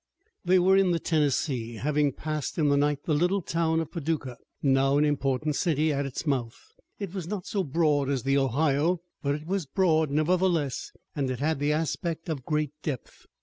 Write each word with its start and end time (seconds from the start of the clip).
They 0.43 0.57
were 0.57 0.75
in 0.77 0.89
the 0.89 0.99
Tennessee, 0.99 1.73
having 1.75 2.11
passed 2.11 2.57
in 2.57 2.69
the 2.69 2.75
night 2.75 3.03
the 3.03 3.13
little 3.13 3.43
town 3.43 3.79
of 3.79 3.91
Paducah 3.91 4.39
now 4.63 4.97
an 4.97 5.05
important 5.05 5.55
city 5.55 5.93
at 5.93 6.07
its 6.07 6.25
mouth. 6.25 6.59
It 6.97 7.13
was 7.13 7.27
not 7.27 7.45
so 7.45 7.63
broad 7.63 8.09
as 8.09 8.23
the 8.23 8.35
Ohio, 8.39 9.01
but 9.21 9.35
it 9.35 9.45
was 9.45 9.67
broad, 9.67 10.09
nevertheless, 10.09 10.91
and 11.15 11.29
it 11.29 11.37
had 11.37 11.59
the 11.59 11.71
aspect 11.71 12.29
of 12.29 12.43
great 12.43 12.71
depth. 12.81 13.27